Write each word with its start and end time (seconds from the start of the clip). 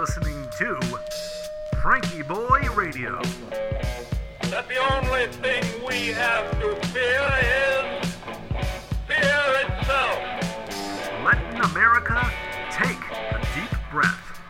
listening 0.00 0.48
to 0.56 0.76
FrankieBoi 1.74 2.74
Radio. 2.74 3.20
that 4.48 4.66
the 4.66 4.78
only 4.94 5.26
thing 5.26 5.62
we 5.86 6.06
have 6.06 6.50
to 6.58 6.74
fear 6.86 7.20
is 7.42 8.14
fear 9.06 9.44
itself. 9.66 10.18
Letting 11.22 11.60
America 11.60 12.32
take 12.70 12.96
a 12.96 13.46
deep 13.54 13.78
breath. 13.90 14.40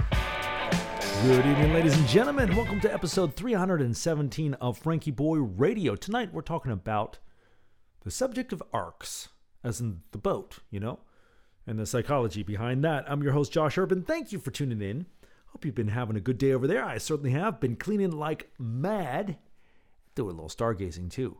Good 1.25 1.45
evening, 1.45 1.73
ladies 1.73 1.99
and 1.99 2.07
gentlemen. 2.07 2.55
Welcome 2.55 2.81
to 2.83 2.95
episode 2.95 3.35
317 3.35 4.55
of 4.55 4.81
FrankieBoi 4.81 5.55
Radio. 5.57 5.97
Tonight 5.97 6.33
we're 6.33 6.43
talking 6.43 6.71
about 6.71 7.19
the 8.05 8.13
subject 8.13 8.53
of 8.53 8.63
arks, 8.73 9.31
as 9.65 9.81
in 9.81 10.03
the 10.13 10.19
boat, 10.19 10.61
you 10.71 10.79
know, 10.79 11.01
and 11.67 11.77
the 11.77 11.87
psychology 11.87 12.45
behind 12.45 12.85
that. 12.85 13.05
I'm 13.11 13.25
your 13.25 13.33
host, 13.33 13.51
Josh 13.51 13.77
Urban. 13.77 14.05
Thank 14.05 14.31
you 14.31 14.39
for 14.39 14.53
tuning 14.53 14.81
in. 14.81 15.07
Hope 15.53 15.65
you've 15.65 15.75
been 15.75 15.89
having 15.89 16.17
a 16.17 16.21
good 16.21 16.39
day 16.39 16.53
over 16.53 16.67
there. 16.67 16.85
I 16.85 16.99
certainly 16.99 17.33
have. 17.33 17.61
Been 17.61 17.77
cleaning 17.77 18.13
like 18.13 18.51
mad. 18.59 19.37
Doing 20.15 20.31
a 20.31 20.43
little 20.43 20.49
stargazing 20.49 21.11
too. 21.11 21.39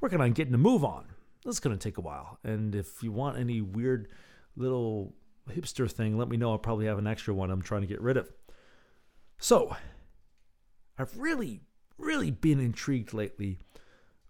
Working 0.00 0.20
on 0.20 0.32
getting 0.32 0.54
a 0.54 0.58
move 0.58 0.84
on. 0.84 1.06
That's 1.44 1.60
going 1.60 1.76
to 1.76 1.82
take 1.82 1.98
a 1.98 2.02
while. 2.02 2.38
And 2.44 2.74
if 2.74 3.02
you 3.02 3.12
want 3.12 3.38
any 3.38 3.60
weird 3.60 4.08
little 4.56 5.14
hipster 5.50 5.90
thing, 5.90 6.16
let 6.16 6.28
me 6.28 6.36
know. 6.36 6.52
I'll 6.52 6.58
probably 6.58 6.86
have 6.86 6.98
an 6.98 7.06
extra 7.06 7.34
one 7.34 7.50
I'm 7.50 7.62
trying 7.62 7.82
to 7.82 7.86
get 7.86 8.00
rid 8.00 8.16
of. 8.16 8.30
So, 9.38 9.76
I've 10.96 11.16
really, 11.18 11.60
really 11.98 12.30
been 12.30 12.60
intrigued 12.60 13.12
lately 13.12 13.58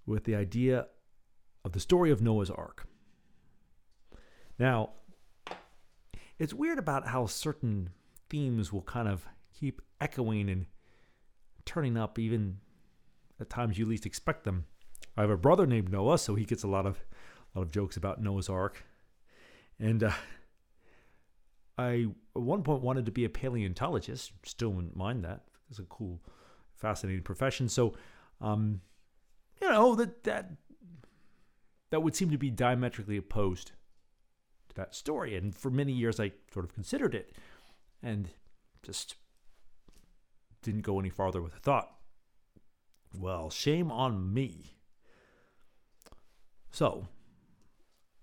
with 0.07 0.25
the 0.25 0.35
idea 0.35 0.87
of 1.65 1.73
the 1.73 1.81
story 1.81 2.11
of 2.11 2.23
Noah's 2.23 2.51
Ark. 2.51 2.87
Now, 4.59 4.91
it's 6.39 6.55
weird 6.55 6.79
about 6.79 7.07
how 7.09 7.27
certain 7.27 7.91
themes 8.29 8.73
will 8.73 8.83
kind 8.83 9.09
of 9.09 9.27
keep 9.59 9.81
echoing 10.01 10.49
and 10.49 10.67
turning 11.65 11.97
up 11.97 12.19
even 12.19 12.59
at 13.41 13.51
times 13.51 13.79
you 13.79 13.87
least 13.87 14.07
expect 14.07 14.45
them. 14.45 14.67
I 15.17 15.23
have 15.23 15.31
a 15.31 15.37
brother 15.37 15.67
named 15.67 15.91
Noah, 15.91 16.19
so 16.19 16.35
he 16.35 16.45
gets 16.45 16.63
a 16.63 16.69
lot 16.69 16.87
of 16.87 17.05
a 17.55 17.59
lot 17.59 17.67
of 17.67 17.71
jokes 17.71 17.97
about 17.97 18.21
Noah's 18.21 18.49
Ark. 18.49 18.85
And 19.79 20.05
uh, 20.05 20.13
I 21.79 22.07
at 22.35 22.43
one 22.43 22.63
point 22.63 22.83
wanted 22.83 23.07
to 23.07 23.13
be 23.13 23.25
a 23.25 23.29
paleontologist. 23.29 24.33
Still 24.45 24.71
wouldn't 24.71 24.97
mind 24.97 25.25
that. 25.25 25.43
It's 25.71 25.79
a 25.79 25.85
cool, 25.85 26.21
fascinating 26.75 27.23
profession. 27.23 27.69
So, 27.69 27.95
um, 28.41 28.81
you 29.61 29.69
know 29.69 29.95
that 29.95 30.25
that 30.25 30.53
that 31.91 32.01
would 32.01 32.17
seem 32.17 32.31
to 32.31 32.39
be 32.39 32.51
diametrically 32.51 33.17
opposed 33.17 33.73
to 34.69 34.75
that 34.75 34.95
story. 34.95 35.37
And 35.37 35.55
for 35.55 35.71
many 35.71 35.93
years, 35.93 36.19
I 36.19 36.33
sort 36.53 36.65
of 36.65 36.75
considered 36.75 37.15
it, 37.15 37.33
and 38.05 38.29
just 38.83 39.17
didn't 40.63 40.83
go 40.83 41.01
any 41.01 41.09
farther 41.09 41.43
with 41.43 41.55
the 41.55 41.59
thought. 41.59 41.91
Well, 43.17 43.51
shame 43.51 43.91
on 43.91 44.33
me. 44.33 44.77
So, 46.71 47.09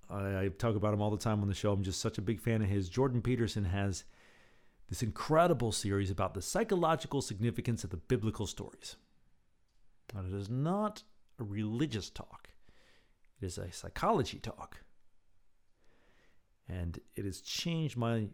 I, 0.10 0.44
I 0.44 0.48
talk 0.50 0.76
about 0.76 0.94
him 0.94 1.02
all 1.02 1.10
the 1.10 1.18
time 1.18 1.42
on 1.42 1.48
the 1.48 1.54
show. 1.54 1.72
I'm 1.72 1.84
just 1.84 2.00
such 2.00 2.18
a 2.18 2.22
big 2.22 2.40
fan 2.40 2.62
of 2.62 2.70
his. 2.70 2.90
Jordan 2.90 3.22
Peterson 3.22 3.66
has 3.66 4.04
this 4.90 5.02
incredible 5.02 5.72
series 5.72 6.12
about 6.12 6.34
the 6.34 6.42
psychological 6.42 7.22
significance 7.22 7.84
of 7.84 7.90
the 7.90 7.98
biblical 7.98 8.46
stories. 8.46 8.98
Now, 10.14 10.22
it 10.22 10.34
is 10.34 10.50
not 10.50 11.04
a 11.40 11.44
religious 11.44 12.10
talk, 12.10 12.50
it 13.42 13.46
is 13.46 13.58
a 13.58 13.72
psychology 13.72 14.38
talk. 14.38 14.82
And 16.68 17.00
it 17.16 17.26
has 17.26 17.42
changed 17.42 17.98
my 17.98 18.28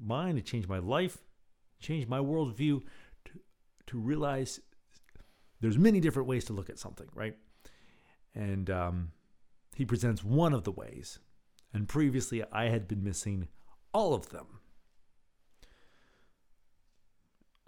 mind, 0.00 0.38
it 0.38 0.46
changed 0.46 0.68
my 0.68 0.78
life, 0.78 1.18
changed 1.80 2.08
my 2.08 2.18
worldview 2.18 2.82
to, 3.24 3.32
to 3.86 3.98
realize 3.98 4.60
there's 5.60 5.78
many 5.78 6.00
different 6.00 6.28
ways 6.28 6.44
to 6.46 6.52
look 6.52 6.70
at 6.70 6.78
something, 6.78 7.08
right? 7.14 7.36
And 8.34 8.70
um, 8.70 9.12
he 9.74 9.84
presents 9.84 10.24
one 10.24 10.52
of 10.52 10.64
the 10.64 10.72
ways. 10.72 11.18
And 11.72 11.88
previously, 11.88 12.42
I 12.52 12.68
had 12.68 12.88
been 12.88 13.04
missing 13.04 13.48
all 13.92 14.14
of 14.14 14.30
them. 14.30 14.46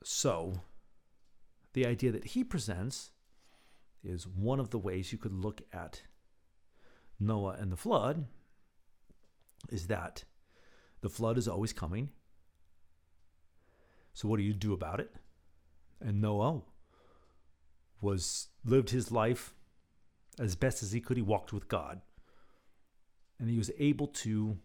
So, 0.03 0.62
the 1.75 1.87
idea 1.87 2.11
that 2.12 2.25
he 2.25 2.43
presents 2.43 3.12
is 4.03 4.27
one 4.27 4.59
of 4.59 4.71
the 4.71 4.79
ways 4.79 5.12
you 5.12 5.19
could 5.19 5.33
look 5.33 5.62
at 5.73 6.03
Noah 7.21 7.56
and 7.59 7.71
the 7.71 7.77
flood 7.77 8.27
is 9.71 9.87
that 9.87 10.25
the 11.03 11.09
flood 11.09 11.39
is 11.39 11.47
always 11.47 11.73
coming. 11.73 12.11
So, 14.22 14.28
what 14.28 14.37
do 14.37 14.44
you 14.44 14.55
do 14.55 14.72
about 14.72 15.00
it? 15.00 15.12
And 16.00 16.21
Noah 16.21 16.60
was 18.00 18.47
lived 18.65 18.91
his 18.91 19.10
life 19.10 19.53
as 20.38 20.55
best 20.55 20.81
as 20.84 20.93
he 20.93 21.00
could. 21.00 21.16
He 21.16 21.22
walked 21.25 21.53
with 21.53 21.66
God. 21.66 22.03
And 23.41 23.50
he 23.50 23.59
was 23.59 23.72
able 23.81 24.06
to 24.06 24.59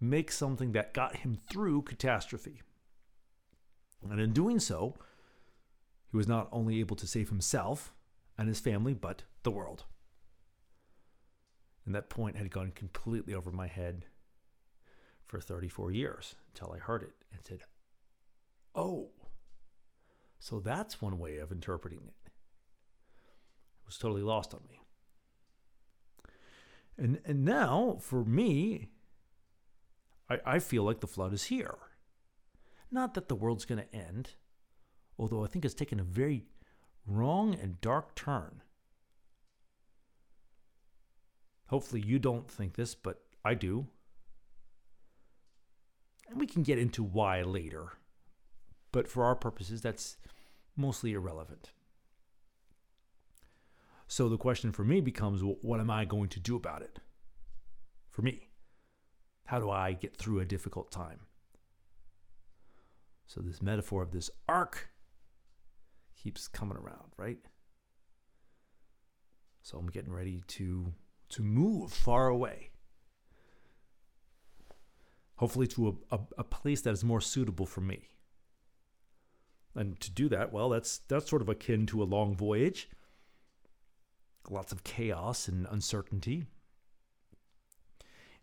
make 0.00 0.32
something 0.32 0.72
that 0.72 0.92
got 0.92 1.18
him 1.18 1.38
through 1.48 1.82
catastrophe. 1.82 2.62
And 4.10 4.20
in 4.20 4.32
doing 4.32 4.58
so, 4.58 4.96
he 6.10 6.16
was 6.16 6.26
not 6.26 6.48
only 6.50 6.80
able 6.80 6.96
to 6.96 7.06
save 7.06 7.28
himself 7.28 7.94
and 8.36 8.48
his 8.48 8.58
family, 8.58 8.94
but 8.94 9.22
the 9.44 9.52
world. 9.52 9.84
And 11.86 11.94
that 11.94 12.10
point 12.10 12.34
had 12.34 12.50
gone 12.50 12.72
completely 12.74 13.32
over 13.32 13.52
my 13.52 13.68
head 13.68 14.06
for 15.24 15.40
34 15.40 15.92
years 15.92 16.34
until 16.48 16.72
I 16.72 16.78
heard 16.78 17.04
it 17.04 17.12
and 17.32 17.44
said, 17.44 17.60
Oh, 18.74 19.10
so 20.38 20.60
that's 20.60 21.02
one 21.02 21.18
way 21.18 21.38
of 21.38 21.52
interpreting 21.52 22.00
it. 22.06 22.14
It 22.26 23.86
was 23.86 23.98
totally 23.98 24.22
lost 24.22 24.54
on 24.54 24.60
me. 24.68 24.80
And 26.96 27.20
and 27.24 27.44
now 27.44 27.98
for 28.00 28.24
me, 28.24 28.88
I, 30.28 30.38
I 30.44 30.58
feel 30.58 30.82
like 30.84 31.00
the 31.00 31.06
flood 31.06 31.32
is 31.32 31.44
here. 31.44 31.76
Not 32.90 33.14
that 33.14 33.28
the 33.28 33.34
world's 33.34 33.64
gonna 33.64 33.86
end, 33.92 34.30
although 35.18 35.44
I 35.44 35.46
think 35.46 35.64
it's 35.64 35.74
taken 35.74 36.00
a 36.00 36.04
very 36.04 36.44
wrong 37.06 37.54
and 37.54 37.80
dark 37.80 38.14
turn. 38.14 38.62
Hopefully 41.66 42.02
you 42.04 42.18
don't 42.18 42.50
think 42.50 42.74
this, 42.74 42.94
but 42.94 43.22
I 43.44 43.54
do. 43.54 43.86
And 46.28 46.40
we 46.40 46.46
can 46.46 46.62
get 46.62 46.78
into 46.78 47.02
why 47.02 47.42
later. 47.42 47.92
But 48.92 49.08
for 49.08 49.24
our 49.24 49.36
purposes, 49.36 49.82
that's 49.82 50.16
mostly 50.76 51.12
irrelevant. 51.12 51.70
So 54.08 54.28
the 54.28 54.36
question 54.36 54.72
for 54.72 54.84
me 54.84 55.00
becomes 55.00 55.40
what 55.42 55.78
am 55.78 55.90
I 55.90 56.04
going 56.04 56.28
to 56.30 56.40
do 56.40 56.56
about 56.56 56.82
it? 56.82 56.98
For 58.10 58.22
me, 58.22 58.48
how 59.44 59.60
do 59.60 59.70
I 59.70 59.92
get 59.92 60.16
through 60.16 60.40
a 60.40 60.44
difficult 60.44 60.90
time? 60.90 61.20
So 63.26 63.40
this 63.40 63.62
metaphor 63.62 64.02
of 64.02 64.10
this 64.10 64.28
ark 64.48 64.90
keeps 66.20 66.48
coming 66.48 66.76
around, 66.76 67.12
right? 67.16 67.38
So 69.62 69.78
I'm 69.78 69.86
getting 69.86 70.12
ready 70.12 70.42
to 70.48 70.92
to 71.30 71.42
move 71.44 71.92
far 71.92 72.26
away. 72.26 72.70
Hopefully 75.36 75.68
to 75.68 76.00
a, 76.10 76.16
a, 76.16 76.20
a 76.38 76.44
place 76.44 76.80
that 76.80 76.90
is 76.90 77.04
more 77.04 77.20
suitable 77.20 77.66
for 77.66 77.80
me. 77.80 78.08
And 79.74 79.98
to 80.00 80.10
do 80.10 80.28
that, 80.30 80.52
well, 80.52 80.68
that's 80.68 80.98
that's 81.08 81.30
sort 81.30 81.42
of 81.42 81.48
akin 81.48 81.86
to 81.86 82.02
a 82.02 82.04
long 82.04 82.34
voyage. 82.34 82.88
Lots 84.48 84.72
of 84.72 84.84
chaos 84.84 85.48
and 85.48 85.66
uncertainty. 85.70 86.46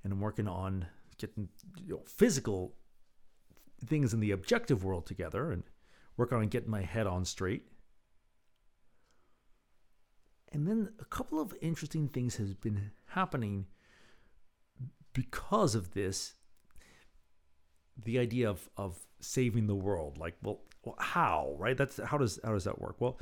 And 0.03 0.13
I'm 0.13 0.21
working 0.21 0.47
on 0.47 0.87
getting 1.17 1.49
you 1.83 1.95
know, 1.95 2.03
physical 2.05 2.75
things 3.85 4.13
in 4.13 4.19
the 4.19 4.31
objective 4.31 4.83
world 4.83 5.05
together 5.05 5.51
and 5.51 5.63
working 6.15 6.37
on 6.37 6.47
getting 6.47 6.71
my 6.71 6.81
head 6.81 7.07
on 7.07 7.25
straight. 7.25 7.63
And 10.51 10.65
then 10.65 10.93
a 10.99 11.05
couple 11.05 11.41
of 11.41 11.53
interesting 11.61 12.07
things 12.07 12.37
has 12.37 12.53
been 12.53 12.91
happening 13.07 13.65
because 15.13 15.75
of 15.75 15.93
this. 15.93 16.35
The 18.01 18.17
idea 18.19 18.49
of 18.49 18.69
of 18.77 19.06
saving 19.19 19.67
the 19.67 19.75
world, 19.75 20.17
like, 20.17 20.35
well, 20.43 20.61
how, 20.99 21.55
right? 21.57 21.77
That's 21.77 21.99
how 22.03 22.17
does 22.17 22.39
how 22.43 22.53
does 22.53 22.63
that 22.63 22.79
work? 22.79 22.97
Well, 22.99 23.19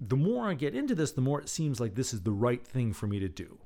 the 0.00 0.16
more 0.16 0.48
I 0.48 0.54
get 0.54 0.74
into 0.74 0.94
this, 0.94 1.12
the 1.12 1.20
more 1.20 1.40
it 1.40 1.48
seems 1.48 1.80
like 1.80 1.94
this 1.94 2.14
is 2.14 2.22
the 2.22 2.32
right 2.32 2.66
thing 2.66 2.92
for 2.92 3.06
me 3.06 3.18
to 3.18 3.28
do. 3.28 3.58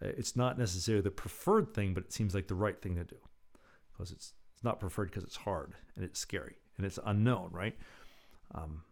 It's 0.00 0.36
not 0.36 0.58
necessarily 0.58 1.02
the 1.02 1.10
preferred 1.10 1.74
thing, 1.74 1.92
but 1.92 2.04
it 2.04 2.12
seems 2.12 2.34
like 2.34 2.48
the 2.48 2.54
right 2.54 2.80
thing 2.80 2.94
to 2.96 3.04
do 3.04 3.18
because 3.92 4.12
it's 4.12 4.32
it's 4.54 4.64
not 4.64 4.80
preferred 4.80 5.10
because 5.10 5.24
it's 5.24 5.36
hard 5.36 5.74
and 5.94 6.04
it's 6.04 6.18
scary 6.18 6.56
and 6.76 6.86
it's 6.86 6.98
unknown, 7.04 7.50
right? 7.52 7.76
Um, 8.54 8.82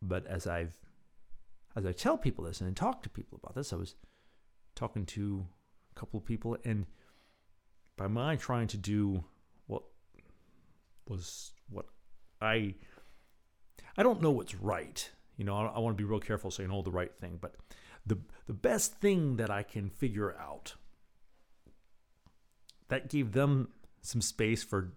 but 0.00 0.26
as 0.26 0.46
I've 0.46 0.78
as 1.74 1.84
I 1.84 1.92
tell 1.92 2.16
people 2.16 2.44
this 2.44 2.60
and 2.60 2.76
talk 2.76 3.02
to 3.02 3.08
people 3.08 3.38
about 3.42 3.54
this, 3.54 3.72
I 3.72 3.76
was 3.76 3.96
talking 4.74 5.04
to 5.06 5.46
a 5.94 5.98
couple 5.98 6.18
of 6.18 6.24
people, 6.24 6.56
and 6.64 6.86
by 7.96 8.06
my 8.08 8.36
trying 8.36 8.68
to 8.68 8.76
do 8.76 9.24
what 9.66 9.82
was 11.08 11.52
what 11.68 11.86
I 12.40 12.74
I 13.96 14.02
don't 14.02 14.20
know 14.20 14.30
what's 14.30 14.54
right. 14.54 15.10
You 15.36 15.44
know, 15.44 15.56
I, 15.56 15.66
I 15.66 15.78
want 15.78 15.96
to 15.96 16.02
be 16.02 16.08
real 16.08 16.20
careful 16.20 16.50
saying 16.50 16.70
all 16.70 16.82
the 16.82 16.90
right 16.90 17.12
thing, 17.20 17.38
but 17.40 17.56
the 18.06 18.18
the 18.46 18.52
best 18.52 19.00
thing 19.00 19.36
that 19.36 19.50
I 19.50 19.62
can 19.62 19.90
figure 19.90 20.36
out 20.38 20.74
that 22.88 23.08
gave 23.08 23.32
them 23.32 23.68
some 24.02 24.20
space 24.20 24.62
for 24.62 24.92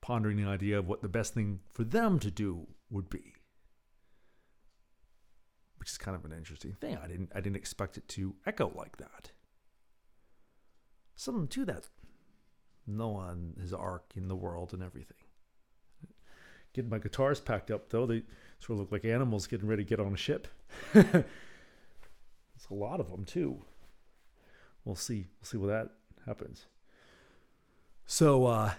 pondering 0.00 0.36
the 0.36 0.48
idea 0.48 0.78
of 0.78 0.88
what 0.88 1.02
the 1.02 1.08
best 1.08 1.34
thing 1.34 1.60
for 1.72 1.84
them 1.84 2.18
to 2.18 2.30
do 2.30 2.66
would 2.90 3.10
be. 3.10 3.34
Which 5.76 5.90
is 5.90 5.98
kind 5.98 6.16
of 6.16 6.24
an 6.24 6.32
interesting 6.32 6.74
thing. 6.80 6.96
I 7.02 7.08
didn't 7.08 7.30
I 7.34 7.40
didn't 7.40 7.56
expect 7.56 7.96
it 7.96 8.08
to 8.08 8.34
echo 8.46 8.72
like 8.74 8.96
that. 8.98 9.32
Something 11.14 11.48
to 11.48 11.64
that. 11.66 11.88
Noah 12.86 13.28
and 13.30 13.56
his 13.58 13.72
ark 13.72 14.12
in 14.16 14.28
the 14.28 14.36
world 14.36 14.72
and 14.72 14.82
everything. 14.82 15.16
Getting 16.72 16.90
my 16.90 16.98
guitars 16.98 17.40
packed 17.40 17.70
up 17.70 17.90
though, 17.90 18.06
they 18.06 18.22
sort 18.58 18.76
of 18.76 18.80
look 18.80 18.92
like 18.92 19.04
animals 19.04 19.46
getting 19.46 19.68
ready 19.68 19.84
to 19.84 19.88
get 19.88 20.00
on 20.00 20.12
a 20.12 20.16
ship. 20.16 20.48
There's 20.92 21.24
a 22.70 22.74
lot 22.74 23.00
of 23.00 23.10
them 23.10 23.24
too. 23.24 23.64
We'll 24.84 24.96
see. 24.96 25.28
We'll 25.38 25.46
see 25.46 25.58
what 25.58 25.68
that 25.68 25.90
happens. 26.26 26.66
So, 28.06 28.46
uh, 28.46 28.72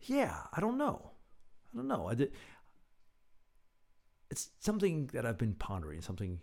yeah, 0.00 0.34
I 0.52 0.60
don't 0.60 0.78
know. 0.78 1.10
I 1.72 1.76
don't 1.76 1.88
know. 1.88 2.06
I 2.08 2.14
did. 2.14 2.32
It's 4.30 4.50
something 4.60 5.10
that 5.12 5.24
I've 5.24 5.38
been 5.38 5.54
pondering. 5.54 6.00
Something, 6.00 6.40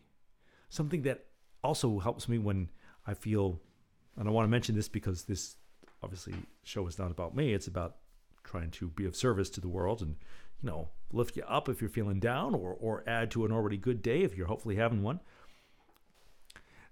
something 0.69 1.01
that 1.03 1.25
also 1.63 1.99
helps 1.99 2.29
me 2.29 2.37
when 2.37 2.69
I 3.05 3.13
feel, 3.13 3.59
and 4.17 4.27
I 4.27 4.31
want 4.31 4.45
to 4.45 4.49
mention 4.49 4.75
this 4.75 4.87
because 4.87 5.23
this 5.23 5.55
obviously 6.03 6.33
show 6.63 6.87
is 6.87 6.99
not 6.99 7.11
about 7.11 7.35
me. 7.35 7.53
It's 7.53 7.67
about 7.67 7.97
trying 8.43 8.71
to 8.71 8.87
be 8.89 9.05
of 9.05 9.15
service 9.15 9.49
to 9.51 9.61
the 9.61 9.69
world 9.69 10.01
and 10.01 10.15
you 10.61 10.69
know 10.69 10.89
lift 11.11 11.35
you 11.35 11.43
up 11.43 11.69
if 11.69 11.81
you're 11.81 11.89
feeling 11.89 12.19
down 12.19 12.55
or 12.55 12.73
or 12.73 13.03
add 13.07 13.31
to 13.31 13.45
an 13.45 13.51
already 13.51 13.77
good 13.77 14.01
day 14.01 14.21
if 14.21 14.35
you're 14.35 14.47
hopefully 14.47 14.75
having 14.75 15.03
one. 15.03 15.19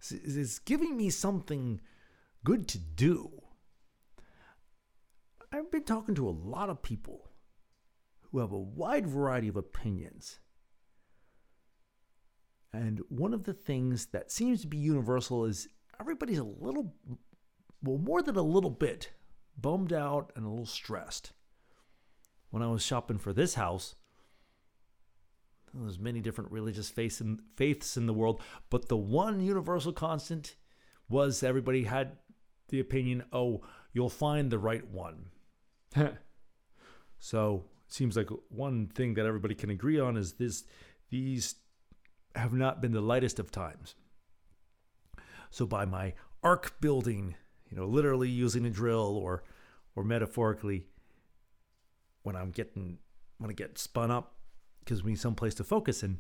It's 0.10 0.60
giving 0.60 0.96
me 0.96 1.10
something 1.10 1.82
good 2.44 2.68
to 2.70 2.78
do. 2.78 3.44
I've 5.52 5.72
been 5.72 5.84
talking 5.84 6.16
to 6.16 6.30
a 6.30 6.32
lot 6.32 6.70
of 6.70 6.82
people 6.82 7.30
who 8.32 8.40
have 8.40 8.52
a 8.52 8.60
wide 8.60 9.08
variety 9.08 9.48
of 9.48 9.58
opinions. 9.58 10.40
And 12.72 13.02
one 13.10 13.34
of 13.34 13.44
the 13.44 13.54
things 13.54 14.08
that 14.08 14.32
seems 14.32 14.62
to 14.62 14.68
be 14.68 14.78
universal 14.78 15.46
is 15.46 15.68
everybody's 16.00 16.40
a 16.40 16.44
little, 16.44 16.94
well, 17.84 17.98
more 17.98 18.22
than 18.22 18.36
a 18.36 18.42
little 18.42 18.70
bit, 18.70 19.12
bummed 19.58 19.94
out 19.94 20.32
and 20.36 20.46
a 20.46 20.50
little 20.50 20.66
stressed. 20.66 21.32
When 22.50 22.64
I 22.64 22.68
was 22.68 22.84
shopping 22.84 23.18
for 23.18 23.34
this 23.34 23.56
house, 23.56 23.96
there's 25.74 26.00
many 26.00 26.20
different 26.20 26.52
religious 26.52 26.90
faiths 26.90 27.22
in, 27.22 27.40
faiths 27.56 27.96
in 27.96 28.06
the 28.06 28.14
world, 28.14 28.42
but 28.70 28.90
the 28.90 28.98
one 28.98 29.42
universal 29.42 29.94
constant 29.94 30.56
was 31.08 31.44
everybody 31.44 31.84
had 31.84 32.18
the 32.70 32.80
opinion, 32.80 33.24
oh, 33.34 33.62
you'll 33.94 34.10
find 34.10 34.50
the 34.50 34.60
right 34.60 34.88
one. 34.88 35.26
so 37.20 37.66
it 37.88 37.94
seems 37.94 38.16
like 38.16 38.30
one 38.50 38.88
thing 38.88 39.16
that 39.16 39.26
everybody 39.26 39.56
can 39.56 39.70
agree 39.70 40.00
on 40.00 40.18
is 40.18 40.34
this 40.34 40.64
these 41.10 41.56
have 42.36 42.54
not 42.54 42.82
been 42.82 42.92
the 42.92 43.02
lightest 43.02 43.40
of 43.40 43.52
times. 43.52 43.96
So 45.50 45.66
by 45.66 45.86
my 45.86 46.14
ark 46.44 46.76
building, 46.80 47.36
you 47.70 47.78
know, 47.78 47.86
literally 47.86 48.30
using 48.30 48.66
a 48.66 48.70
drill 48.70 49.18
or 49.18 49.44
or 49.96 50.04
metaphorically, 50.04 50.86
when 52.24 52.36
I'm 52.36 52.52
getting 52.52 53.00
when 53.38 53.50
I 53.50 53.54
get 53.54 53.78
spun 53.78 54.12
up, 54.12 54.36
gives 54.86 55.04
me 55.04 55.16
some 55.16 55.36
place 55.36 55.56
to 55.56 55.64
focus 55.64 56.04
and 56.04 56.20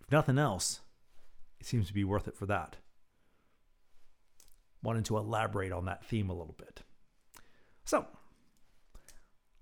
if 0.00 0.10
nothing 0.10 0.38
else, 0.38 0.80
it 1.60 1.66
seems 1.66 1.86
to 1.88 1.94
be 1.94 2.04
worth 2.04 2.28
it 2.28 2.36
for 2.36 2.46
that 2.46 2.76
wanted 4.86 5.04
to 5.04 5.16
elaborate 5.16 5.72
on 5.72 5.84
that 5.86 6.04
theme 6.04 6.30
a 6.30 6.34
little 6.34 6.54
bit. 6.56 6.82
So, 7.84 8.06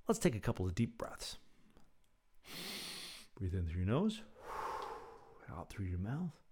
let's 0.06 0.19
take 0.19 0.37
a 0.37 0.41
couple 0.41 0.67
of 0.67 0.75
deep 0.75 0.99
breaths. 0.99 1.38
Breathe 3.35 3.55
in 3.55 3.67
through 3.67 3.85
your 3.85 3.91
nose, 3.91 4.23
out 5.50 5.70
through 5.70 5.87
your 5.87 5.99
mouth. 5.99 6.44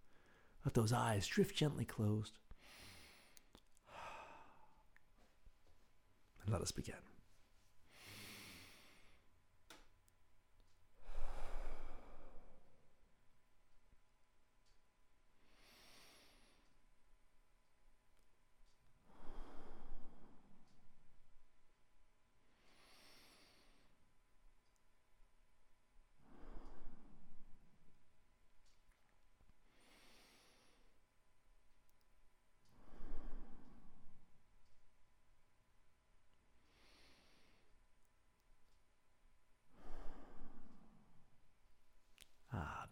Let 0.64 0.74
those 0.74 0.92
eyes 0.92 1.26
drift 1.26 1.56
gently 1.56 1.84
closed. 1.84 2.38
And 6.44 6.52
let 6.52 6.62
us 6.62 6.72
begin. 6.72 6.96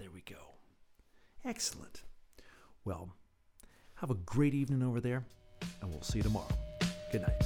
There 0.01 0.11
we 0.11 0.23
go. 0.23 0.55
Excellent. 1.45 2.05
Well, 2.87 3.11
have 3.97 4.11
a 4.11 4.15
great 4.15 4.55
evening 4.55 4.83
over 4.83 4.99
there, 4.99 5.27
and 5.83 5.91
we'll 5.91 6.01
see 6.01 6.19
you 6.19 6.23
tomorrow. 6.23 6.49
Good 7.13 7.21
night. 7.21 7.43